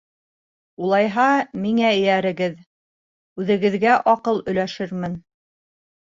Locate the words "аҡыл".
4.13-4.41